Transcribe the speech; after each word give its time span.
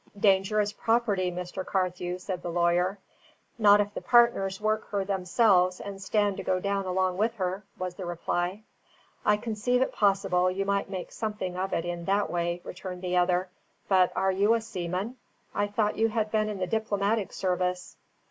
"Dangerous 0.19 0.73
property, 0.73 1.31
Mr. 1.31 1.63
Carthew," 1.63 2.17
said 2.17 2.41
the 2.41 2.49
lawyer. 2.49 2.97
"Not 3.59 3.79
if 3.79 3.93
the 3.93 4.01
partners 4.01 4.59
work 4.59 4.89
her 4.89 5.05
themselves 5.05 5.79
and 5.79 6.01
stand 6.01 6.37
to 6.37 6.43
go 6.43 6.59
down 6.59 6.87
along 6.87 7.17
with 7.19 7.35
her," 7.35 7.63
was 7.77 7.93
the 7.93 8.05
reply. 8.07 8.63
"I 9.23 9.37
conceive 9.37 9.79
it 9.79 9.91
possible 9.91 10.49
you 10.49 10.65
might 10.65 10.89
make 10.89 11.11
something 11.11 11.55
of 11.55 11.71
it 11.71 11.85
in 11.85 12.05
that 12.05 12.31
way," 12.31 12.61
returned 12.63 13.03
the 13.03 13.17
other. 13.17 13.49
"But 13.87 14.11
are 14.15 14.31
you 14.31 14.55
a 14.55 14.61
seaman? 14.61 15.17
I 15.53 15.67
thought 15.67 15.99
you 15.99 16.09
had 16.09 16.31
been 16.31 16.49
in 16.49 16.57
the 16.57 16.65
diplomatic 16.65 17.31
service." 17.31 17.95